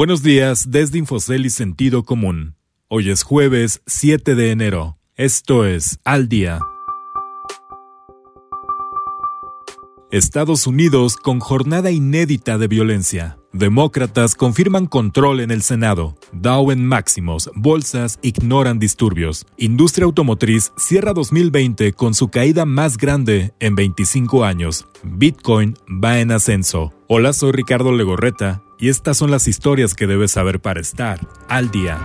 Buenos 0.00 0.22
días 0.22 0.70
desde 0.70 0.96
Infocel 0.96 1.44
y 1.44 1.50
Sentido 1.50 2.04
Común. 2.04 2.54
Hoy 2.88 3.10
es 3.10 3.22
jueves 3.22 3.82
7 3.84 4.34
de 4.34 4.50
enero. 4.50 4.96
Esto 5.14 5.66
es 5.66 5.98
Al 6.04 6.26
Día. 6.26 6.58
Estados 10.10 10.66
Unidos 10.66 11.18
con 11.18 11.38
jornada 11.38 11.90
inédita 11.90 12.56
de 12.56 12.66
violencia. 12.66 13.36
Demócratas 13.52 14.36
confirman 14.36 14.86
control 14.86 15.40
en 15.40 15.50
el 15.50 15.60
Senado. 15.60 16.16
Dow 16.32 16.70
en 16.70 16.86
máximos, 16.86 17.50
bolsas 17.54 18.18
ignoran 18.22 18.78
disturbios. 18.78 19.44
Industria 19.58 20.06
automotriz 20.06 20.72
cierra 20.78 21.12
2020 21.12 21.92
con 21.92 22.14
su 22.14 22.28
caída 22.28 22.64
más 22.64 22.96
grande 22.96 23.52
en 23.60 23.74
25 23.74 24.46
años. 24.46 24.86
Bitcoin 25.02 25.74
va 26.02 26.20
en 26.20 26.32
ascenso. 26.32 26.94
Hola, 27.06 27.34
soy 27.34 27.52
Ricardo 27.52 27.92
Legorreta 27.92 28.62
y 28.80 28.88
estas 28.88 29.18
son 29.18 29.30
las 29.30 29.46
historias 29.46 29.94
que 29.94 30.06
debes 30.06 30.32
saber 30.32 30.60
para 30.60 30.80
estar 30.80 31.20
al 31.48 31.70
día. 31.70 31.98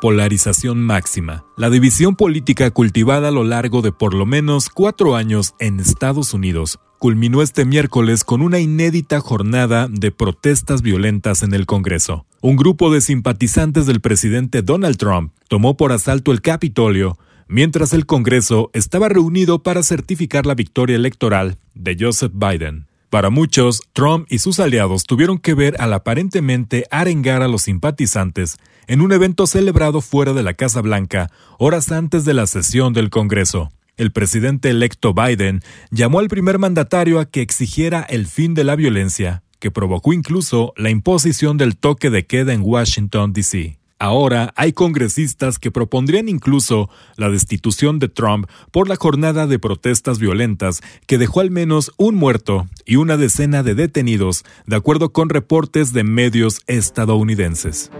Polarización 0.00 0.82
máxima. 0.82 1.44
La 1.56 1.70
división 1.70 2.16
política 2.16 2.70
cultivada 2.70 3.28
a 3.28 3.30
lo 3.32 3.44
largo 3.44 3.82
de 3.82 3.92
por 3.92 4.14
lo 4.14 4.26
menos 4.26 4.68
cuatro 4.68 5.14
años 5.14 5.54
en 5.60 5.78
Estados 5.78 6.34
Unidos 6.34 6.80
culminó 6.98 7.42
este 7.42 7.64
miércoles 7.64 8.22
con 8.22 8.42
una 8.42 8.60
inédita 8.60 9.20
jornada 9.20 9.88
de 9.90 10.12
protestas 10.12 10.82
violentas 10.82 11.42
en 11.42 11.52
el 11.52 11.66
Congreso. 11.66 12.26
Un 12.40 12.56
grupo 12.56 12.92
de 12.92 13.00
simpatizantes 13.00 13.86
del 13.86 14.00
presidente 14.00 14.62
Donald 14.62 14.96
Trump 14.96 15.32
tomó 15.48 15.76
por 15.76 15.92
asalto 15.92 16.30
el 16.30 16.40
Capitolio 16.40 17.18
mientras 17.48 17.92
el 17.92 18.06
Congreso 18.06 18.70
estaba 18.72 19.08
reunido 19.08 19.62
para 19.62 19.82
certificar 19.82 20.46
la 20.46 20.54
victoria 20.54 20.96
electoral 20.96 21.58
de 21.74 21.96
Joseph 21.98 22.32
Biden. 22.34 22.86
Para 23.12 23.28
muchos, 23.28 23.82
Trump 23.92 24.26
y 24.30 24.38
sus 24.38 24.58
aliados 24.58 25.04
tuvieron 25.04 25.36
que 25.36 25.52
ver 25.52 25.76
al 25.78 25.92
aparentemente 25.92 26.86
arengar 26.90 27.42
a 27.42 27.48
los 27.48 27.62
simpatizantes 27.62 28.56
en 28.86 29.02
un 29.02 29.12
evento 29.12 29.46
celebrado 29.46 30.00
fuera 30.00 30.32
de 30.32 30.42
la 30.42 30.54
Casa 30.54 30.80
Blanca 30.80 31.30
horas 31.58 31.92
antes 31.92 32.24
de 32.24 32.32
la 32.32 32.46
sesión 32.46 32.94
del 32.94 33.10
Congreso. 33.10 33.70
El 33.98 34.12
presidente 34.12 34.70
electo 34.70 35.12
Biden 35.12 35.60
llamó 35.90 36.20
al 36.20 36.28
primer 36.28 36.58
mandatario 36.58 37.20
a 37.20 37.26
que 37.26 37.42
exigiera 37.42 38.00
el 38.00 38.26
fin 38.26 38.54
de 38.54 38.64
la 38.64 38.76
violencia, 38.76 39.42
que 39.58 39.70
provocó 39.70 40.14
incluso 40.14 40.72
la 40.78 40.88
imposición 40.88 41.58
del 41.58 41.76
toque 41.76 42.08
de 42.08 42.26
queda 42.26 42.54
en 42.54 42.62
Washington, 42.62 43.34
D.C. 43.34 43.81
Ahora 44.02 44.52
hay 44.56 44.72
congresistas 44.72 45.60
que 45.60 45.70
propondrían 45.70 46.28
incluso 46.28 46.90
la 47.16 47.30
destitución 47.30 48.00
de 48.00 48.08
Trump 48.08 48.48
por 48.72 48.88
la 48.88 48.96
jornada 48.96 49.46
de 49.46 49.60
protestas 49.60 50.18
violentas 50.18 50.80
que 51.06 51.18
dejó 51.18 51.38
al 51.38 51.52
menos 51.52 51.92
un 51.98 52.16
muerto 52.16 52.66
y 52.84 52.96
una 52.96 53.16
decena 53.16 53.62
de 53.62 53.76
detenidos, 53.76 54.42
de 54.66 54.74
acuerdo 54.74 55.12
con 55.12 55.28
reportes 55.28 55.92
de 55.92 56.02
medios 56.02 56.62
estadounidenses. 56.66 57.92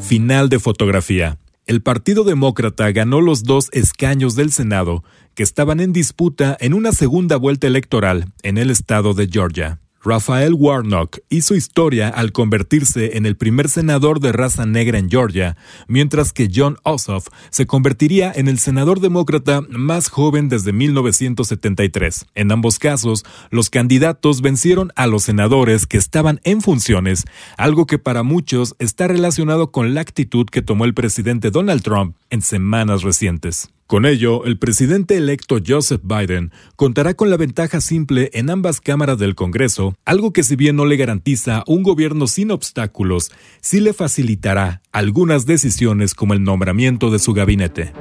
Final 0.00 0.48
de 0.48 0.60
fotografía. 0.60 1.36
El 1.66 1.82
Partido 1.82 2.24
Demócrata 2.24 2.90
ganó 2.90 3.20
los 3.20 3.42
dos 3.42 3.68
escaños 3.72 4.34
del 4.34 4.50
Senado 4.50 5.04
que 5.34 5.42
estaban 5.42 5.78
en 5.78 5.92
disputa 5.92 6.56
en 6.58 6.72
una 6.72 6.92
segunda 6.92 7.36
vuelta 7.36 7.66
electoral 7.66 8.32
en 8.42 8.56
el 8.56 8.70
estado 8.70 9.12
de 9.12 9.28
Georgia. 9.30 9.81
Rafael 10.04 10.54
Warnock 10.54 11.18
hizo 11.28 11.54
historia 11.54 12.08
al 12.08 12.32
convertirse 12.32 13.16
en 13.16 13.24
el 13.24 13.36
primer 13.36 13.68
senador 13.68 14.18
de 14.18 14.32
raza 14.32 14.66
negra 14.66 14.98
en 14.98 15.08
Georgia, 15.08 15.56
mientras 15.86 16.32
que 16.32 16.50
John 16.52 16.76
Ossoff 16.82 17.28
se 17.50 17.66
convertiría 17.66 18.32
en 18.34 18.48
el 18.48 18.58
senador 18.58 18.98
demócrata 18.98 19.60
más 19.68 20.08
joven 20.08 20.48
desde 20.48 20.72
1973. 20.72 22.26
En 22.34 22.50
ambos 22.50 22.80
casos, 22.80 23.24
los 23.50 23.70
candidatos 23.70 24.42
vencieron 24.42 24.92
a 24.96 25.06
los 25.06 25.22
senadores 25.22 25.86
que 25.86 25.98
estaban 25.98 26.40
en 26.42 26.62
funciones, 26.62 27.24
algo 27.56 27.86
que 27.86 28.00
para 28.00 28.24
muchos 28.24 28.74
está 28.80 29.06
relacionado 29.06 29.70
con 29.70 29.94
la 29.94 30.00
actitud 30.00 30.46
que 30.46 30.62
tomó 30.62 30.84
el 30.84 30.94
presidente 30.94 31.52
Donald 31.52 31.82
Trump 31.82 32.16
en 32.30 32.42
semanas 32.42 33.02
recientes. 33.02 33.70
Con 33.92 34.06
ello, 34.06 34.46
el 34.46 34.56
presidente 34.56 35.18
electo 35.18 35.58
Joseph 35.62 36.00
Biden 36.02 36.50
contará 36.76 37.12
con 37.12 37.28
la 37.28 37.36
ventaja 37.36 37.82
simple 37.82 38.30
en 38.32 38.48
ambas 38.48 38.80
cámaras 38.80 39.18
del 39.18 39.34
Congreso, 39.34 39.94
algo 40.06 40.32
que 40.32 40.44
si 40.44 40.56
bien 40.56 40.76
no 40.76 40.86
le 40.86 40.96
garantiza 40.96 41.62
un 41.66 41.82
gobierno 41.82 42.26
sin 42.26 42.52
obstáculos, 42.52 43.30
sí 43.60 43.80
le 43.80 43.92
facilitará 43.92 44.80
algunas 44.92 45.44
decisiones 45.44 46.14
como 46.14 46.32
el 46.32 46.42
nombramiento 46.42 47.10
de 47.10 47.18
su 47.18 47.34
gabinete. 47.34 47.92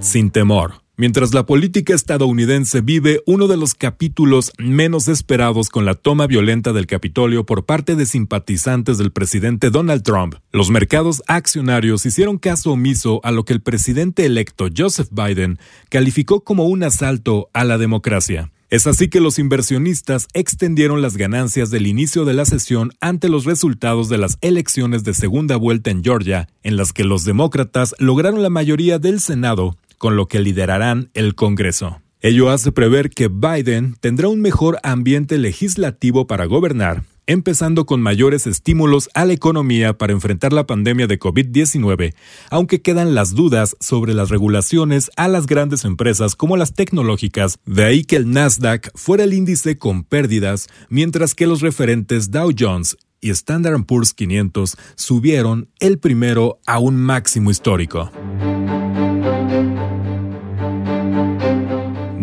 Sin 0.00 0.32
temor. 0.32 0.87
Mientras 1.00 1.32
la 1.32 1.46
política 1.46 1.94
estadounidense 1.94 2.80
vive 2.80 3.22
uno 3.24 3.46
de 3.46 3.56
los 3.56 3.74
capítulos 3.74 4.50
menos 4.58 5.06
esperados 5.06 5.68
con 5.68 5.84
la 5.84 5.94
toma 5.94 6.26
violenta 6.26 6.72
del 6.72 6.88
Capitolio 6.88 7.46
por 7.46 7.64
parte 7.64 7.94
de 7.94 8.04
simpatizantes 8.04 8.98
del 8.98 9.12
presidente 9.12 9.70
Donald 9.70 10.02
Trump, 10.02 10.34
los 10.50 10.70
mercados 10.70 11.22
accionarios 11.28 12.04
hicieron 12.04 12.36
caso 12.36 12.72
omiso 12.72 13.20
a 13.22 13.30
lo 13.30 13.44
que 13.44 13.52
el 13.52 13.60
presidente 13.60 14.26
electo 14.26 14.66
Joseph 14.76 15.06
Biden 15.12 15.60
calificó 15.88 16.42
como 16.42 16.64
un 16.64 16.82
asalto 16.82 17.48
a 17.52 17.62
la 17.62 17.78
democracia. 17.78 18.50
Es 18.68 18.88
así 18.88 19.08
que 19.08 19.20
los 19.20 19.38
inversionistas 19.38 20.26
extendieron 20.34 21.00
las 21.00 21.16
ganancias 21.16 21.70
del 21.70 21.86
inicio 21.86 22.24
de 22.24 22.34
la 22.34 22.44
sesión 22.44 22.90
ante 23.00 23.28
los 23.28 23.44
resultados 23.44 24.08
de 24.08 24.18
las 24.18 24.36
elecciones 24.40 25.04
de 25.04 25.14
segunda 25.14 25.54
vuelta 25.54 25.92
en 25.92 26.02
Georgia, 26.02 26.48
en 26.64 26.76
las 26.76 26.92
que 26.92 27.04
los 27.04 27.24
demócratas 27.24 27.94
lograron 28.00 28.42
la 28.42 28.50
mayoría 28.50 28.98
del 28.98 29.20
Senado 29.20 29.76
con 29.98 30.16
lo 30.16 30.26
que 30.26 30.40
liderarán 30.40 31.10
el 31.14 31.34
Congreso. 31.34 32.00
Ello 32.20 32.50
hace 32.50 32.72
prever 32.72 33.10
que 33.10 33.28
Biden 33.28 33.94
tendrá 34.00 34.28
un 34.28 34.40
mejor 34.40 34.80
ambiente 34.82 35.38
legislativo 35.38 36.26
para 36.26 36.46
gobernar, 36.46 37.04
empezando 37.28 37.86
con 37.86 38.02
mayores 38.02 38.48
estímulos 38.48 39.08
a 39.14 39.24
la 39.24 39.34
economía 39.34 39.96
para 39.96 40.14
enfrentar 40.14 40.52
la 40.52 40.66
pandemia 40.66 41.06
de 41.06 41.20
COVID-19, 41.20 42.14
aunque 42.50 42.82
quedan 42.82 43.14
las 43.14 43.36
dudas 43.36 43.76
sobre 43.78 44.14
las 44.14 44.30
regulaciones 44.30 45.12
a 45.14 45.28
las 45.28 45.46
grandes 45.46 45.84
empresas 45.84 46.34
como 46.34 46.56
las 46.56 46.74
tecnológicas, 46.74 47.58
de 47.66 47.84
ahí 47.84 48.02
que 48.02 48.16
el 48.16 48.30
Nasdaq 48.30 48.90
fuera 48.96 49.22
el 49.22 49.32
índice 49.32 49.78
con 49.78 50.02
pérdidas, 50.02 50.68
mientras 50.88 51.36
que 51.36 51.46
los 51.46 51.60
referentes 51.60 52.32
Dow 52.32 52.50
Jones 52.58 52.96
y 53.20 53.30
Standard 53.30 53.84
Poor's 53.84 54.12
500 54.12 54.76
subieron 54.96 55.68
el 55.78 55.98
primero 55.98 56.58
a 56.66 56.80
un 56.80 56.96
máximo 56.96 57.50
histórico. 57.52 58.10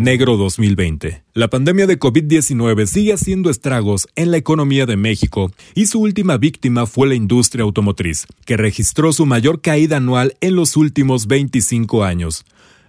Negro 0.06 0.36
2020. 0.36 1.24
La 1.34 1.50
pandemia 1.50 1.88
de 1.88 1.98
COVID-19 1.98 2.86
sigue 2.86 3.12
haciendo 3.12 3.50
estragos 3.50 4.06
en 4.14 4.30
la 4.30 4.36
economía 4.36 4.86
de 4.86 4.96
México 4.96 5.50
y 5.74 5.86
su 5.86 5.98
última 5.98 6.36
víctima 6.36 6.86
fue 6.86 7.08
la 7.08 7.16
industria 7.16 7.64
automotriz, 7.64 8.28
que 8.44 8.56
registró 8.56 9.12
su 9.12 9.26
mayor 9.26 9.60
caída 9.60 9.96
anual 9.96 10.36
en 10.40 10.54
los 10.54 10.76
últimos 10.76 11.26
25 11.26 12.04
años. 12.04 12.44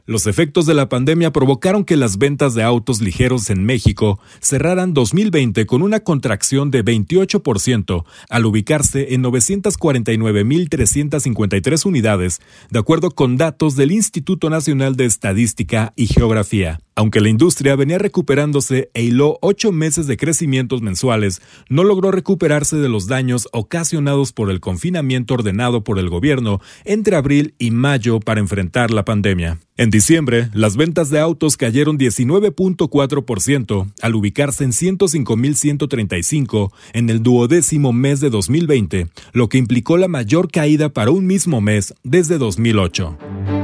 Los 0.06 0.28
efectos 0.28 0.68
de 0.68 0.76
la 0.76 0.90
pandemia 0.90 1.34
provocaron 1.34 1.86
que 1.86 1.98
las 1.98 2.20
ventas 2.20 2.54
de 2.54 2.62
autos 2.62 3.02
ligeros 3.02 3.50
en 3.50 3.66
México 3.66 4.20
cerraran 4.40 4.94
2020 4.94 5.66
con 5.66 5.82
una 5.82 6.02
contracción 6.02 6.70
de 6.70 6.86
28% 6.86 8.06
al 8.30 8.46
ubicarse 8.46 9.16
en 9.16 9.24
949.353 9.24 11.84
unidades, 11.84 12.42
de 12.70 12.78
acuerdo 12.78 13.10
con 13.10 13.38
datos 13.38 13.76
del 13.76 13.92
Instituto 13.92 14.52
Nacional 14.52 14.96
de 14.96 15.06
Estadística 15.06 15.94
y 15.96 16.06
Geografía. 16.06 16.78
Aunque 16.98 17.22
la 17.22 17.30
industria 17.30 17.76
venía 17.76 18.00
recuperándose 18.00 18.90
e 18.96 19.04
hiló 19.04 19.38
ocho 19.44 19.72
meses 19.72 20.08
de 20.08 20.18
crecimientos 20.18 20.82
mensuales, 20.82 21.44
no 21.70 21.84
logró 21.84 22.10
recuperarse 22.10 22.78
de 22.78 22.90
los 22.90 23.06
daños 23.06 23.48
ocasionados 23.52 24.34
por 24.34 24.50
el 24.50 24.60
confinamiento 24.60 25.36
ordenado 25.36 25.84
por 25.84 26.00
el 26.00 26.10
gobierno 26.10 26.60
entre 26.86 27.16
abril 27.16 27.54
y 27.60 27.70
mayo 27.70 28.20
para 28.20 28.40
enfrentar 28.40 28.90
la 28.90 29.06
pandemia. 29.06 29.60
En 29.78 29.92
diciembre, 29.92 30.50
las 30.56 30.76
ventas 30.76 31.12
de 31.12 31.20
autos 31.20 31.56
cayeron 31.56 32.00
19.4% 32.00 33.94
al 34.02 34.16
ubicarse 34.16 34.64
en 34.64 34.72
105.135 34.72 36.72
en 36.94 37.12
el 37.12 37.22
duodécimo 37.22 37.94
mes 37.94 38.22
de 38.22 38.32
2020, 38.32 39.06
lo 39.34 39.50
que 39.50 39.60
implicó 39.60 39.98
la 39.98 40.08
mayor 40.08 40.50
caída 40.50 40.90
para 40.90 41.12
un 41.12 41.28
mismo 41.28 41.62
mes 41.62 41.94
desde 42.04 42.40
2008. 42.40 43.57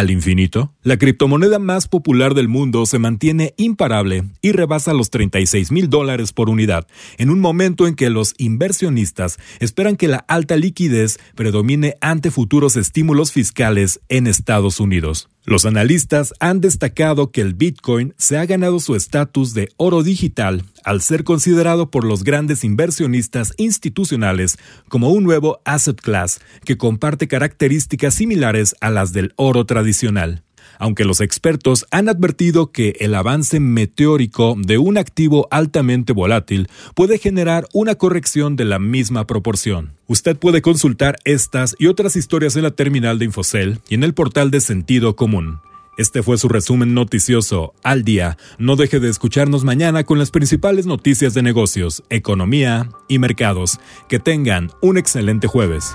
Al 0.00 0.10
infinito? 0.10 0.72
La 0.82 0.96
criptomoneda 0.96 1.58
más 1.58 1.86
popular 1.86 2.34
del 2.34 2.48
mundo 2.48 2.86
se 2.86 2.98
mantiene 2.98 3.54
imparable 3.58 4.24
y 4.40 4.52
rebasa 4.52 4.94
los 4.94 5.10
36 5.10 5.70
mil 5.70 5.90
dólares 5.90 6.32
por 6.32 6.48
unidad, 6.48 6.86
en 7.18 7.28
un 7.30 7.38
momento 7.38 7.86
en 7.86 7.94
que 7.94 8.08
los 8.08 8.34
inversionistas 8.38 9.38
esperan 9.60 9.96
que 9.96 10.08
la 10.08 10.24
alta 10.26 10.56
liquidez 10.56 11.18
predomine 11.34 11.96
ante 12.00 12.30
futuros 12.30 12.76
estímulos 12.76 13.30
fiscales 13.30 14.00
en 14.08 14.26
Estados 14.26 14.80
Unidos. 14.80 15.28
Los 15.50 15.66
analistas 15.66 16.32
han 16.38 16.60
destacado 16.60 17.32
que 17.32 17.40
el 17.40 17.54
Bitcoin 17.54 18.14
se 18.16 18.38
ha 18.38 18.46
ganado 18.46 18.78
su 18.78 18.94
estatus 18.94 19.52
de 19.52 19.68
oro 19.78 20.04
digital 20.04 20.62
al 20.84 21.02
ser 21.02 21.24
considerado 21.24 21.90
por 21.90 22.04
los 22.04 22.22
grandes 22.22 22.62
inversionistas 22.62 23.52
institucionales 23.56 24.58
como 24.88 25.10
un 25.10 25.24
nuevo 25.24 25.60
asset 25.64 26.00
class 26.00 26.40
que 26.64 26.78
comparte 26.78 27.26
características 27.26 28.14
similares 28.14 28.76
a 28.80 28.90
las 28.90 29.12
del 29.12 29.32
oro 29.34 29.66
tradicional 29.66 30.44
aunque 30.80 31.04
los 31.04 31.20
expertos 31.20 31.86
han 31.92 32.08
advertido 32.08 32.72
que 32.72 32.96
el 32.98 33.14
avance 33.14 33.60
meteórico 33.60 34.56
de 34.58 34.78
un 34.78 34.98
activo 34.98 35.46
altamente 35.52 36.12
volátil 36.12 36.68
puede 36.96 37.18
generar 37.18 37.68
una 37.72 37.94
corrección 37.94 38.56
de 38.56 38.64
la 38.64 38.80
misma 38.80 39.26
proporción. 39.26 39.92
Usted 40.08 40.36
puede 40.36 40.62
consultar 40.62 41.18
estas 41.24 41.76
y 41.78 41.86
otras 41.86 42.16
historias 42.16 42.56
en 42.56 42.64
la 42.64 42.72
terminal 42.72 43.18
de 43.18 43.26
Infocel 43.26 43.78
y 43.88 43.94
en 43.94 44.02
el 44.02 44.14
portal 44.14 44.50
de 44.50 44.60
Sentido 44.60 45.14
Común. 45.14 45.60
Este 45.98 46.22
fue 46.22 46.38
su 46.38 46.48
resumen 46.48 46.94
noticioso 46.94 47.74
al 47.82 48.04
día. 48.04 48.38
No 48.56 48.76
deje 48.76 49.00
de 49.00 49.10
escucharnos 49.10 49.64
mañana 49.64 50.04
con 50.04 50.18
las 50.18 50.30
principales 50.30 50.86
noticias 50.86 51.34
de 51.34 51.42
negocios, 51.42 52.02
economía 52.08 52.88
y 53.06 53.18
mercados. 53.18 53.78
Que 54.08 54.18
tengan 54.18 54.70
un 54.80 54.96
excelente 54.96 55.46
jueves. 55.46 55.94